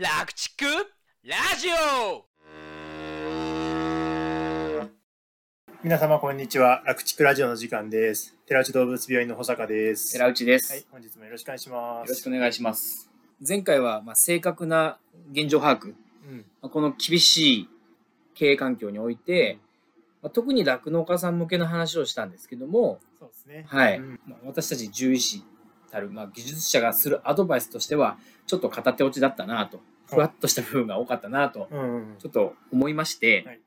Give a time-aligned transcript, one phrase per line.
[0.00, 0.64] 楽畜
[1.24, 2.24] ラジオ。
[5.82, 6.84] 皆様こんにちは。
[6.86, 8.36] 楽畜ラジオの時間です。
[8.46, 10.12] 寺内動物病院の保坂です。
[10.12, 12.08] 寺内です、はい本日もよろしくお願いします。
[12.10, 13.10] よろしくお願いします。
[13.44, 14.98] 前回はまあ正確な
[15.32, 15.90] 現状把握、う
[16.32, 16.44] ん。
[16.62, 17.68] まあこの厳しい
[18.36, 19.58] 経営環境において、
[20.22, 23.64] まあ特に酪農家さん向けの話をしたんですけども、そうですね。
[23.66, 23.98] はい。
[23.98, 24.20] うん。
[24.28, 25.42] まあ私たち獣医師
[25.90, 33.60] たる、まあ、技術者がするアドバイスとしては、ちょっと片手落ちだったなと、ふわっとした部分が多かったなと、うんうんちょっと思いまして、はい。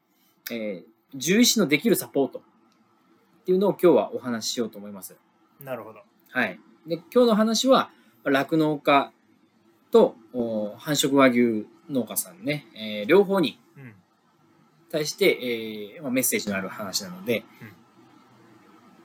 [0.51, 5.17] えー獣医師のできるサポートっていうのを今日はお話ししようと思います。
[5.59, 5.99] なるほど。
[6.29, 6.57] はい。
[6.87, 7.91] で、今日の話は、
[8.23, 9.11] 酪農家
[9.91, 13.93] とお繁殖和牛農家さんね、えー両方にうん。
[14.89, 17.43] 対して、えーまあ、メッセージのある話なので、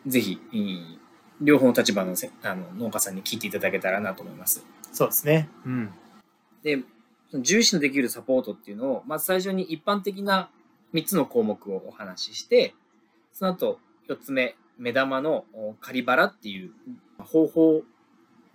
[0.07, 0.99] ぜひ、えー
[1.41, 4.65] 両方の立場のせあの農家さんに聞いていただけたらなと思います。
[4.93, 5.93] そうですねうん
[6.67, 6.79] で、
[7.31, 10.51] その獣医師のできるサポートっていうのを、まず最初に一般的な
[10.95, 12.75] 3つの項目をお話しして、
[13.33, 13.79] その後、
[14.09, 16.73] 4つ目、目玉のお仮腹っていう
[17.19, 17.83] 方法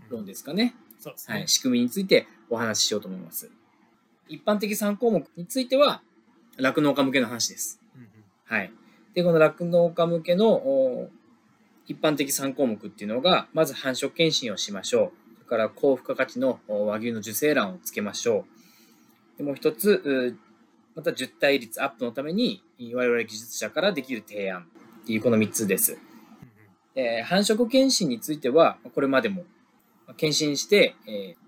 [0.10, 0.76] 論ですかね。
[1.00, 3.50] そうですねはい、仕組みについてお話ししようと思います。
[4.28, 6.02] 一般的3項目については、
[6.58, 7.80] 酪農家向けの話です。
[7.96, 8.08] うんうん
[8.46, 8.74] はい。
[9.14, 11.10] で、この酪農家向けのお
[11.88, 15.36] 一般的3項目っていうのが、まず繁殖検診をしましょう。
[15.36, 18.46] それから高付加価値の和牛の受精卵をつけましょ
[19.36, 19.38] う。
[19.38, 20.36] でもう一つ、
[20.96, 24.68] また受胎率アップのために、我々技術者からできる提案
[25.04, 25.98] っていうこの3つです。
[26.94, 29.46] で繁殖検診については、これまでも
[30.18, 31.42] 検診して、えー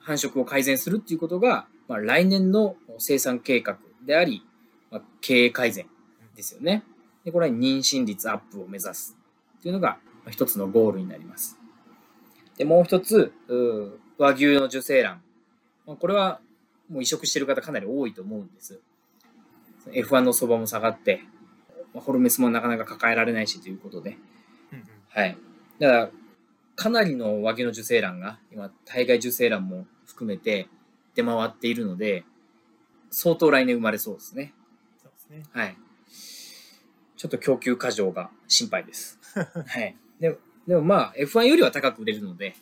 [0.00, 4.42] 繁殖を改善するっていうことが、まあ、来年の生産計画であり、
[4.90, 5.86] まあ、経営改善
[6.34, 6.82] ですよね。
[7.24, 9.16] で、これは妊娠率アップを目指す
[9.60, 11.58] っていうのがまあ一つのゴールになります。
[12.56, 13.32] で、もう一つ、
[14.18, 15.22] 和牛の受精卵。
[15.86, 16.40] まあこれは
[16.90, 18.80] もう移植してる方かなり多いと思うんです。
[19.92, 21.22] F1 の相場も下がって、
[21.94, 24.18] まあホルメスもなかなか抱えられないしということで、
[24.72, 25.36] うんうんはい。
[25.78, 26.10] だから、
[26.76, 30.68] かなりの和牛の受精卵が、今、体外受精卵も含めて
[31.14, 32.24] 出回っているので、
[33.10, 34.54] 相当来年生まれそうですね。
[35.02, 35.76] そうですねはい。
[37.20, 39.18] ちょっと供給過剰が心配です。
[39.34, 39.94] はい。
[40.18, 40.36] でも、
[40.66, 42.54] でもまあ、F1 よりは高く売れるので、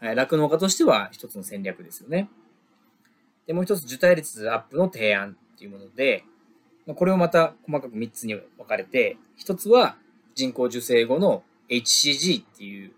[0.00, 2.28] 酪農家としては一つの戦略ですよね。
[3.46, 6.24] で、もう一つ、受胎率アップの提案っていうもので、
[6.84, 9.94] まあこれをまた細かく3つに分かれて、一つは
[10.34, 12.90] 人工授精後の HCG っていう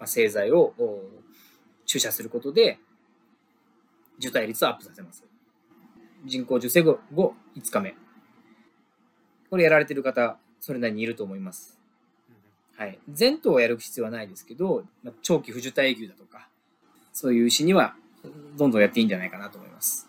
[0.00, 1.00] まあ製剤をお
[1.86, 2.80] 注射することで、
[4.18, 5.22] 受胎率をアップさせます。
[6.24, 7.94] 人工授精後後5日目。
[9.50, 11.78] これやられてる方、それなりにいると思います。
[12.76, 12.98] はい。
[13.12, 14.84] 全頭をやる必要はないですけど、
[15.22, 16.48] 長期不受胎牛だとか、
[17.12, 17.96] そういう牛には、
[18.56, 20.08] どんどんやっていいんじゃないかなと思います。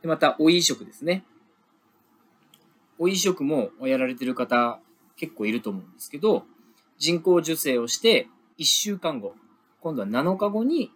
[0.00, 1.24] で、また、お移植ですね。
[2.98, 4.80] お移植もやられてる方、
[5.16, 6.46] 結構いると思うんですけど、
[6.96, 9.34] 人工授精をして、1週間後、
[9.80, 10.90] 今度は7日後に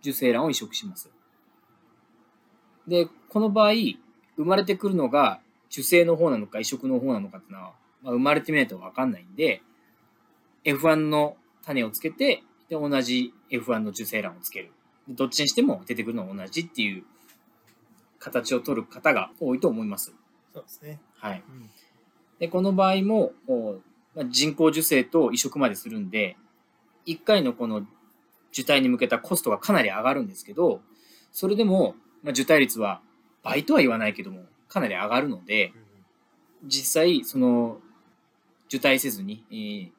[0.00, 1.10] 受精卵を移植します。
[2.88, 3.72] で、この場合、
[4.36, 5.40] 生まれてくるのが
[5.70, 7.72] 受精の方なのか移植の方なのかっていうのは、
[8.02, 9.62] まあ、生まれてみないとわかんないんで、
[10.64, 14.72] F1 の種をつけて、で、同じ F1 の受精卵をつける。
[15.08, 17.04] でどっちにしても出てくるのは同じっていう
[18.18, 20.12] 形を取る方が多いと思います。
[20.52, 21.42] そうですねはい。
[21.48, 21.70] うん
[22.40, 23.78] で、この場合も、お
[24.16, 26.36] まあ人工授精と移植までするんで、
[27.06, 27.86] 1回のこの
[28.50, 30.80] 受胎に向けたコストがかなり上がるんですけど、
[31.32, 33.02] それでも、まあ、受胎率は
[33.44, 35.72] 倍とは言わないけども、かなり上がるので、
[36.64, 37.80] 実際、その、
[38.68, 39.90] 受胎せずに、えー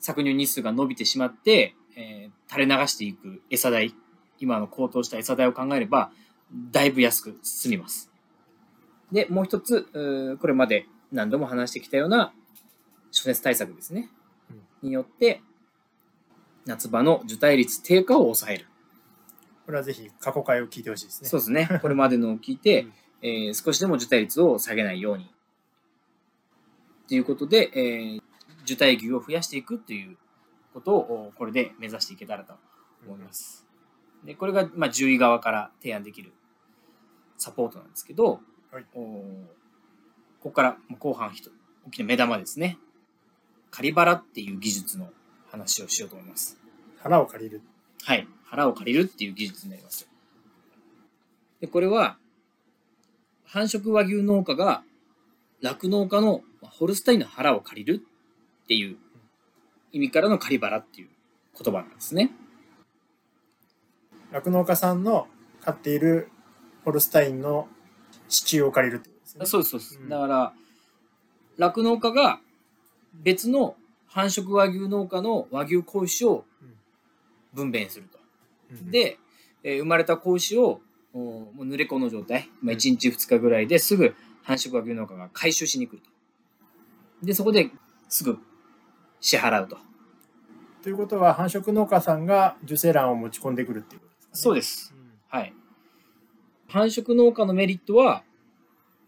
[0.00, 3.94] 搾乳日数が伸びてしまって、えー垂れ流していく餌代、
[4.40, 6.10] 今の高騰した餌代を考えれば、
[6.72, 8.10] だいぶ安く済みます。
[9.12, 12.32] で、もう一つ、これまで何度も話してきたような
[13.12, 14.10] 暑熱対策ですね。
[14.82, 15.42] によって、
[16.66, 18.66] 夏場の受胎率低下を抑える。
[19.66, 21.68] これはぜひ過去回を聞いてほしいですねそうですね。
[21.80, 25.30] これまでのを聞いてうん、えー少しでも受胎率を下げないように。
[27.08, 28.22] ということで、えー
[28.62, 30.16] 受胎牛を増やしていくという
[30.74, 32.54] ことを、おこれで目指していけたらと
[33.06, 33.66] 思います。
[34.24, 36.32] で、これが、まあ、獣医側から提案できる
[37.36, 38.40] サポートなんですけど、
[38.70, 39.00] はいお
[40.40, 41.50] ここからまあ後半一
[41.86, 42.78] 大きな目玉ですね。
[43.70, 45.10] カリバラっていう技術の
[45.50, 46.58] 話をしようと思います。
[46.98, 47.62] 腹を借りる
[48.04, 48.26] はい。
[48.44, 50.08] 腹を借りるっていう技術になります。
[51.60, 52.18] で、これは、
[53.52, 54.84] 繁殖和牛農家が
[55.60, 58.00] 酪農家のホルスタインの腹を借りる
[58.64, 58.96] っていう
[59.90, 61.08] 意味からのカリバラっていう
[61.60, 62.30] 言葉なんですね。
[64.30, 65.26] 酪農家さんの
[65.62, 66.28] 飼っている
[66.84, 67.66] ホルスタインの
[68.28, 69.46] 支柱を借りるってことですね。
[69.46, 69.98] そうです、そうです。
[69.98, 70.52] うんだから、
[71.58, 72.38] 酪農家が
[73.14, 73.74] 別の
[74.06, 76.44] 繁殖和牛農家の和牛子牛を
[77.52, 78.20] 分娩すると。
[78.70, 79.18] うん、で、
[79.64, 80.80] えー生まれた子牛をお
[81.12, 87.26] もう濡れ子の状態、まあ、1日2日ぐらいですぐ繁殖和牛農家が回収しに来ると。
[87.26, 87.70] で、そこで
[88.08, 88.38] すぐ
[89.20, 89.78] 支払うと。
[90.82, 94.32] ということは繁殖農家さんが受精卵を持ち込んでくるっていうことですかね。
[94.32, 94.94] でそうです。
[95.28, 95.54] はい。
[96.68, 98.22] 繁殖農家のメリットは、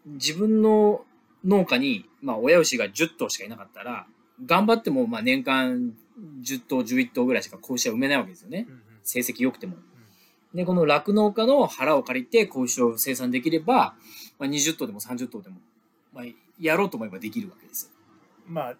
[0.04, 1.04] 自分の
[1.44, 4.06] 農家に、まあ、親牛が10頭しかいなかったら、
[4.44, 5.94] 頑張っても、まあ、年間
[6.42, 8.66] 10頭、11頭ぐらいしか子牛は産めないわけですよね。
[8.68, 9.76] うんうん成績良くても。
[10.54, 13.94] で、この酪農家の腹を借りて子牛を生産できれば、
[14.38, 15.56] まあ、20頭でも30頭でも、
[16.12, 16.24] まあ、
[16.60, 17.90] やろうと思えばできるわけですよ。
[18.46, 18.76] まあ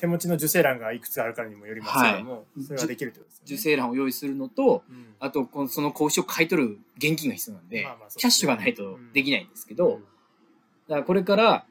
[0.00, 3.54] 手持ちの受精卵がいくつあるかにもよりますけども、それはできるってことですよね。
[3.54, 5.14] 受精卵を用意するのと、うん。
[5.20, 8.20] あと、このその子牛を買い取る現金が必要なんで、まあまあですね。
[8.20, 9.92] キャッシュがないとできないんですけど、うん。
[9.92, 11.66] だからこれから、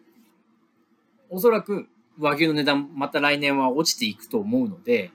[1.32, 1.88] おそらく
[2.20, 5.12] 和牛の値段、また来年は落ちていくと思うので、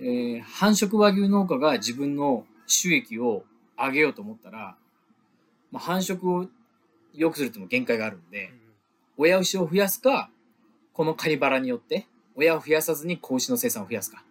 [0.00, 0.06] うん。
[0.06, 3.44] えー繁殖和牛農家が自分の収益を
[3.76, 4.76] 上げようと思ったら、
[5.70, 6.48] まあ、繁殖を
[7.12, 8.52] 良くするっても限界があるんで、
[9.16, 10.30] 親牛を増やすか、
[10.92, 12.06] このカニバラによって、
[12.36, 14.24] 親を増やさずに子牛の生産を増やすか、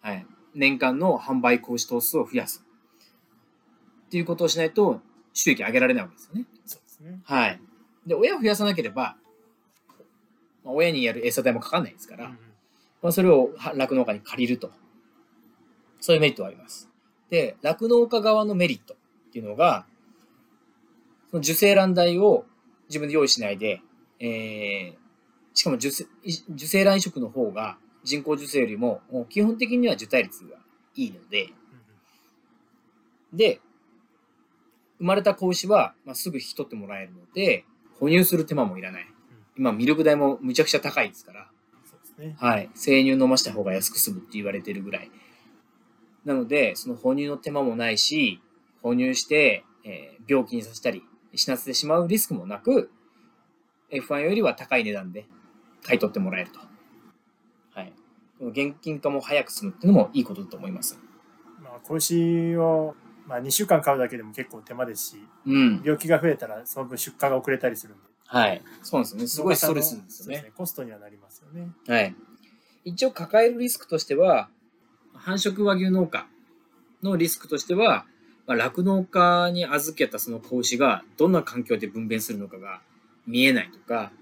[0.00, 2.64] はい、年間の販売子牛頭数を増やす。
[4.06, 5.00] っていうことをしないと、
[5.32, 6.44] 収益上げられないわけですよね。
[6.66, 7.20] そうですね。
[7.24, 7.60] はい。
[8.06, 9.16] で、親を増やさなければ、
[10.64, 12.28] まあ、親にやる餌代もかかんないですから、
[13.00, 14.70] まあ、それをは酪農家に借りると。
[16.00, 16.88] そういうメリットはあります。
[17.32, 19.86] で、酪農家側のメリットっていうのが、
[21.30, 22.44] その受精卵代を
[22.90, 23.80] 自分で用意しないで、
[24.20, 24.94] えー、
[25.54, 26.04] しかも受精
[26.50, 30.58] 受精卵移植の方が人工授精よりももう基本的には受胎率が
[30.94, 31.48] いいので、
[33.32, 33.62] で、
[34.98, 37.64] 生まれた子牛は、まあ、すぐ引き取ってもらえるので、
[37.98, 39.06] 哺乳する手間もいらない。
[39.56, 41.48] 今、ミルク代もむちゃくちゃ高いですから、
[41.90, 42.36] そうですね。
[42.38, 42.68] はい。
[42.74, 45.10] 生乳飲ました方が安く済むって言われてるぐらい。
[46.24, 48.40] なので、その哺乳の手間もないし、
[48.82, 51.02] 哺乳して、えー病気にさせたり、
[51.34, 52.90] 死なせてしまうリスクもなく、
[53.90, 55.26] F1 よりは高い値段で
[55.82, 56.60] 買い取ってもらえると。
[57.74, 57.92] はい。
[58.38, 60.98] この現金化も早く済むっていうのもいいことだと思います。
[61.60, 62.94] まあ子牛を
[63.26, 65.16] まあ2週間飼うだけでも結構手間ですし、
[65.46, 65.82] うん。
[65.84, 68.04] 病気が増えたらその分出荷が遅れたりするんで。
[68.26, 68.62] はい。
[68.82, 69.26] そうなんですよね。
[69.26, 70.06] すごいストレスですよね。
[70.08, 70.52] そうですね。
[70.56, 71.68] コストにはなりますよね。
[71.86, 72.14] はい。
[72.84, 74.48] 一応抱えるリスクとしては、
[75.24, 76.26] 繁殖和牛農家
[77.02, 78.06] のリスクとしては、
[78.46, 82.80] まあ、酪農家に預けたその子牛がどんな環境で分娩するのかが
[83.26, 84.12] 見えないとか、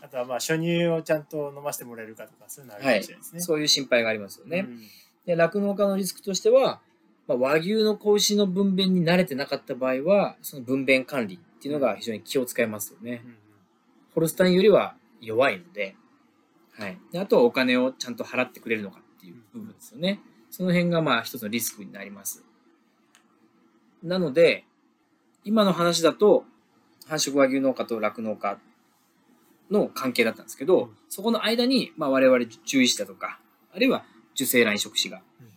[0.00, 3.40] あとはまあ初乳をちゃんと飲ませてもらえるかとかそういうのあるかはいもしれないですね。
[3.40, 4.66] そういう心配がありますよね。
[4.68, 4.80] うん
[5.26, 6.80] で、酪農家のリスクとしては、
[7.26, 13.22] まあ、和牛の子牛の分娩に慣れてなかった場合は、その分娩管理っていうのが非常に気を使いますよね。
[13.24, 13.36] うん
[14.14, 15.96] ホルスタインよりは弱いので、
[16.78, 16.96] はい。
[17.10, 20.20] であとはお金をちゃんと払ってくれるのかっていう部分ですよね。
[20.56, 22.44] その辺がまあ一つのリスクになります。
[24.04, 24.64] なので、
[25.42, 26.44] 今の話だと、
[27.08, 28.56] 繁殖和牛農家と酪農家
[29.68, 33.40] の関係だったんですけど、うんそこの間に、まあ我々獣医師だとか、
[33.74, 34.04] あるいは
[34.36, 35.48] 受精卵移植士がうん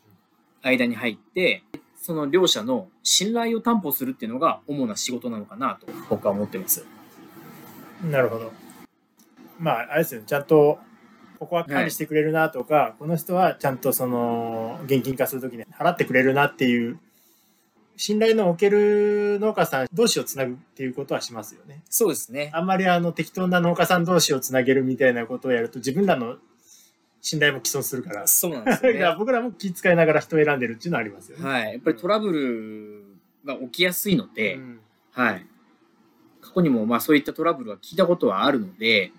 [0.63, 1.61] 間に入って、
[1.95, 6.87] その両者の信頼を担保するっていうのが主な仕事なのかなと僕は思ってます。
[8.03, 8.51] うんなるほど。
[9.59, 10.27] まああれですよね。
[10.27, 10.79] ちゃんと
[11.37, 16.99] ここは管理してくれるなとか、この人はちゃんとその現金化するときに払ってくれるなっていう
[17.95, 21.81] 信頼のおける農家さん同士をつなぐっていうことはしますよね。
[21.89, 22.51] そうですね。
[22.53, 26.37] あんまりあの適当な農家さん同士をつなげるみたいなことをやると自分らの
[27.21, 28.27] 信頼も毀損するから。
[28.27, 29.15] そうなんですよだからね。
[29.19, 31.49] 僕らも気遣いながら人を選んでるっていうのはありますよね。
[31.49, 31.73] はい。
[31.73, 33.03] やっぱりトラブル
[33.45, 34.79] が起きやすいので、うん
[35.11, 35.45] はい。
[36.41, 39.11] 過去にもまあそういったトラブルは聞いたことはあるので、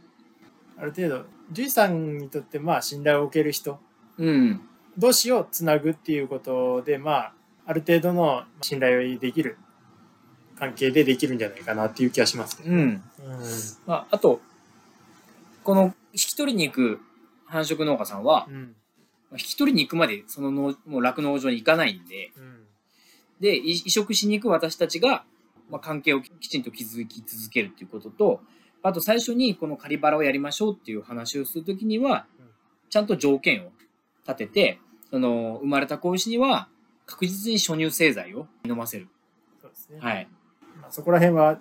[0.77, 3.79] ある程度、獣医さんにとってまあ信頼を受ける人
[4.19, 4.61] うん。
[4.97, 7.33] 同士をつなぐっていうことで、まあ、
[7.67, 9.57] ある程度の信頼できる
[10.59, 12.65] 関係でできるんじゃないかなっていう気がしますね。
[12.67, 12.79] うん。
[12.79, 13.03] うん
[13.87, 14.41] まあ、あと、
[15.63, 17.01] この引き取りに行く
[17.47, 18.75] 繁殖農家さんは、うん
[19.31, 22.59] まあ引き取りに行くまでその農もう酪農場に行かないんで、うん
[23.41, 25.25] で、い移植しに行く私たちが、
[25.71, 28.41] まあ、関係をきちんと築き続けるっていうことと、
[28.83, 32.47] あと最初にこの仮腹をやりましょうっていう話をするときにはうん、
[32.89, 33.71] ちゃんと条件を
[34.27, 34.81] 立てて、
[35.11, 36.69] その生まれた子牛には
[37.07, 39.09] 確実に初乳製剤を飲ませる。
[39.61, 39.99] そうですね。
[40.01, 40.29] はい。
[40.81, 41.59] まあ、そこら辺は、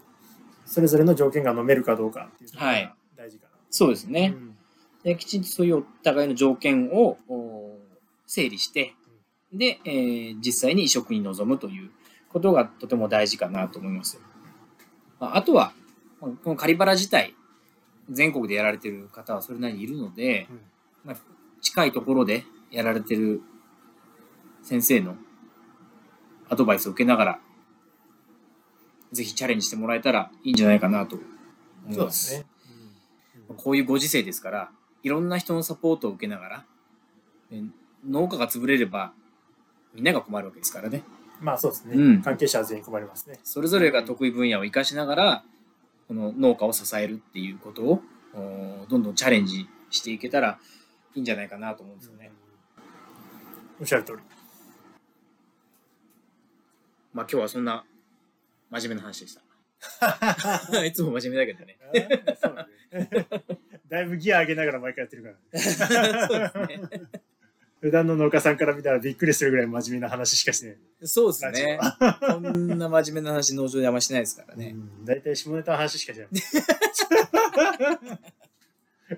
[0.66, 3.52] それぞれの条件が飲めるかどうかっていうのがはい大事かな。
[3.70, 4.34] そうですね。
[4.36, 4.58] うん
[5.04, 7.78] できちんとそういうお互いの条件をお
[8.26, 8.94] 整理して、
[9.54, 11.92] で、えー実際に移植に臨むという
[12.28, 14.20] ことがとても大事かなと思います。
[15.20, 15.77] まあ、あとは、まあ
[16.20, 17.36] このカリバラ自体、
[18.10, 20.60] 全国でやられてる方はそれなりにいるので、うん
[21.06, 21.18] まあ、
[21.62, 23.42] 近いところでやられてる
[24.64, 25.16] 先生の
[26.50, 27.40] アドバイスを受けながら、
[29.12, 31.94] ぜひチャレンジしてもらえたらいいんじゃないかなと思いま。
[31.94, 32.46] そうですすね。
[33.56, 34.72] こういうご時世ですから、
[35.04, 36.66] いろんな人のサポートを受けながら、
[37.52, 37.62] え
[38.08, 39.14] 農家が潰れれば、
[39.94, 41.04] みんなが困るわけですからね。
[41.40, 41.96] まあそうですね。
[41.96, 43.40] うん関係者は全員困りますね。
[43.44, 45.44] それぞれが得意分野を生かしながら、
[46.08, 48.02] この農家を支えるっていうことを、
[48.34, 50.60] おどんどんチャレンジしていけたら
[51.16, 52.32] いいんじゃないかなと思うんですよね。
[53.80, 54.18] おっしゃる通り。
[57.14, 57.84] まあ今日はそんな
[58.70, 59.42] 真面目な話でした。
[60.86, 61.78] いつも真面目だけどね
[63.88, 65.60] だいぶギア上げながら毎回やってるから。
[66.52, 67.02] そうですね。
[67.80, 70.78] 普段の農家さんから見たらびっくりするぐらい真面目な話しかしてない。
[71.04, 71.80] そうですね。
[72.28, 74.74] こんな真面目な話農場であんましないですからね。
[74.76, 76.28] うん大体下ネタの話しかしない。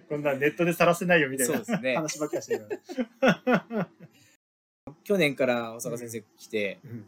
[0.07, 2.67] こんなネットで晒せないよみたいなね話ばっかりしてる。
[5.03, 7.05] 去年から小坂先生来て、うん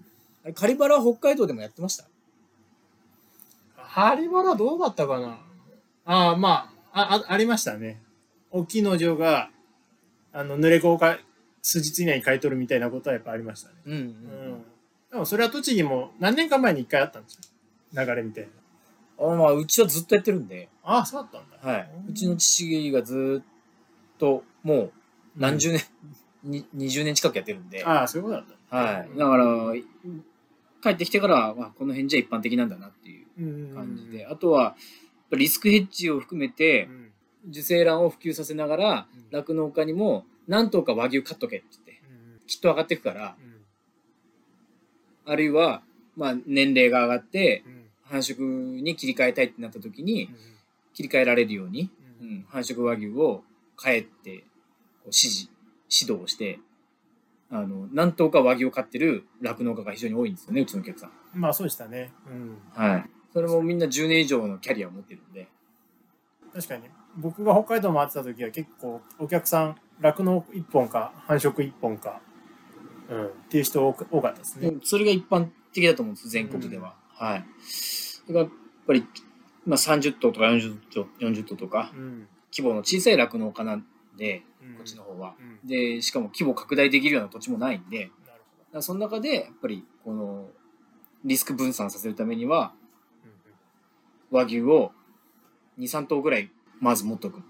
[0.55, 2.05] カリバラは北海道でもやってました？
[3.77, 5.37] ハリバラどうだったかな？
[6.05, 8.01] ああ、まあ、あ、あありましたね。
[8.49, 9.51] 大きい農場が、
[10.33, 11.19] あの、濡れ子をか
[11.61, 13.75] 数日以内に買い取るみたいなことはやっぱありましたね。
[13.85, 14.63] うん、うんうん。
[15.11, 17.41] でもそれは栃木も何年か前に一回あったんですよ。
[18.05, 18.49] 流れみたいな。
[19.25, 21.71] あまあ、うちはずっとやってるんで、ああ、そうだったんだ。
[21.73, 21.89] はい。
[22.09, 24.91] うちの父がずっと、もう
[25.37, 25.83] 何十年、
[26.43, 28.75] に20年近くやってるんで、ああ、そういうことだった。
[28.75, 29.17] はい。
[29.17, 29.73] だから、
[30.81, 34.75] 帰ってきてからは、まあ、この辺じゃ一般的なんだなっていううん感じで、あとは、
[35.31, 37.10] リスクヘッジを含めてう、ん
[37.49, 43.51] 受精卵を普及させながらうん、酪農家にも、何頭か和牛買っとけって言って、うんきっと上がっていくから、うん
[45.23, 45.83] あるいは、
[46.17, 50.35] まあ、年齢が上がって、うん繁殖に切り替えたいってなった時に、うん
[50.93, 51.89] 切り替えられるように、
[52.49, 53.43] 繁殖和牛を
[53.81, 54.43] 変えて、
[55.05, 55.49] 指示、
[55.89, 56.59] 指導をして、
[57.49, 61.11] あの、何頭か和牛を飼ってる酪農家が非常に多いんですよね、うちのお客さん。
[61.33, 62.11] まあそうでしたね。
[62.27, 62.57] うん。
[62.73, 63.09] はい。
[63.33, 65.47] それもみんな10年以上のキャリアを持ってるんで。
[66.53, 66.83] 確かに。
[67.17, 72.21] 僕が北海道回ってた時は結構お客さん、酪農一本か繁殖一本か、
[73.09, 74.73] うん、っていう人多く多かったですね。
[74.83, 76.95] それが一般的だと思うんです、全国では。
[77.09, 77.45] はい。
[77.61, 78.49] それがやっ
[78.87, 79.05] ぱり、
[79.65, 82.27] まあ、30頭とか40頭 ,40 頭とか、うん。
[82.51, 83.85] 規模の小さい酪農家なん
[84.17, 85.35] で、うんこっちの方は。
[85.39, 88.09] うんで、しかも規模拡大できるような土地もないんで、
[88.79, 90.49] その中で、やっぱり、この、
[91.23, 92.73] リスク分散させるためには、
[94.31, 94.91] 和牛を
[95.77, 96.49] 2、3頭ぐらい、
[96.81, 97.41] まず持っとくっ。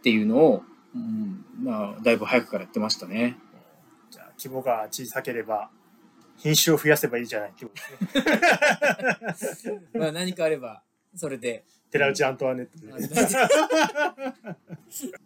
[0.00, 0.62] ていうのを、
[0.94, 3.36] うん、まあ、だいぶ早くからやってましたね。
[4.10, 5.70] じゃあ規模が小さければ
[6.38, 7.82] 品種を増やせばいいじゃないってこと
[9.26, 9.80] ですね。
[9.98, 10.82] まあ、何かあれば、
[11.14, 11.64] それで。
[11.90, 12.92] 寺内アントワネットで。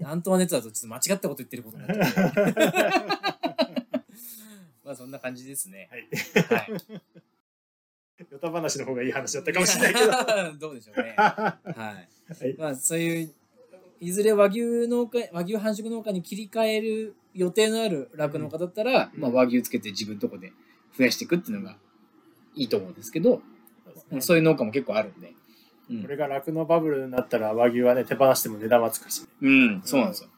[0.05, 2.33] アントワネットだとちょっと間違ったこと言ってることになっちゃう。
[4.85, 5.91] まあ、そんな感じですね。
[5.91, 6.09] はい。
[6.71, 6.83] はい。
[8.31, 10.59] ヨタ話の方がいい話だったかもしれないけど。
[10.59, 11.15] どうでしょうね。
[11.17, 11.59] は
[12.01, 12.09] い。
[12.41, 13.31] はいまあ、そういう、
[14.01, 20.53] いずれ和牛農家、和牛繁殖農家に切り替える予定のある酪農家だったら、うんまあ、和牛つけて自分のとこで
[20.97, 21.77] 増やしていくっていうのが
[22.55, 23.41] いいと思うんですけど、
[24.21, 25.29] そうねいう農家も結構あるんで。
[25.29, 30.31] うんこれが酪農バブルになったら和牛はね手放しても値段はつくし、うん、そうなんですよ。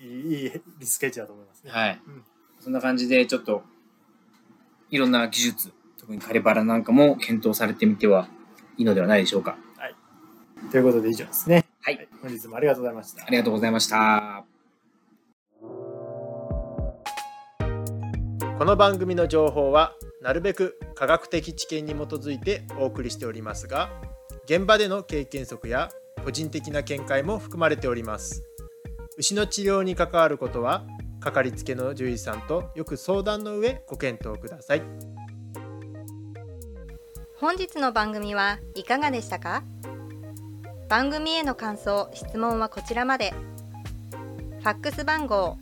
[0.00, 1.70] いいいいリスケッチだと思いますね。
[1.70, 2.00] はい。
[2.06, 2.24] うん
[2.62, 3.64] そんな感じで、ちょっと、
[4.88, 8.28] いろんな技術、特にカリバラなんかも検討されてみては
[8.78, 9.58] いいのではないでしょうか。
[10.70, 11.64] ということで以上ですね。
[11.82, 12.08] はい。
[12.22, 13.30] 本日もありがとうございましたあ。
[13.30, 14.44] りがとうございました。
[18.58, 19.92] この番組の情報は
[20.22, 23.90] なるべく科学的知見に基づいてお送りしておりますが
[24.44, 25.88] 現場での経験則や
[26.24, 28.44] 個人的な見解も含まれております
[29.18, 30.84] 牛の治療に関わることは
[31.18, 34.82] かかりつけの獣医さんとよく相談の上ご検討ください
[37.40, 39.64] 本日の番組はいかがでしたか？
[40.92, 43.32] 番組への感想・質問はこちらまで。
[44.60, 45.56] ファックス番号